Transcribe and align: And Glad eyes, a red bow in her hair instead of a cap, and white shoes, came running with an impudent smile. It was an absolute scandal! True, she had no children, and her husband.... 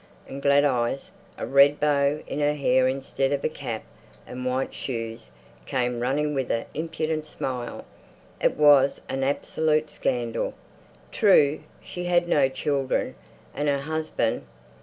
And 0.27 0.41
Glad 0.41 0.65
eyes, 0.65 1.11
a 1.37 1.45
red 1.45 1.79
bow 1.79 2.21
in 2.25 2.39
her 2.39 2.55
hair 2.55 2.87
instead 2.87 3.31
of 3.31 3.43
a 3.43 3.49
cap, 3.49 3.83
and 4.25 4.43
white 4.45 4.73
shoes, 4.73 5.29
came 5.67 5.99
running 5.99 6.33
with 6.33 6.49
an 6.49 6.65
impudent 6.73 7.27
smile. 7.27 7.85
It 8.41 8.57
was 8.57 9.01
an 9.09 9.23
absolute 9.23 9.91
scandal! 9.91 10.55
True, 11.11 11.59
she 11.83 12.05
had 12.05 12.27
no 12.27 12.49
children, 12.49 13.13
and 13.53 13.67
her 13.67 13.81
husband.... 13.81 14.47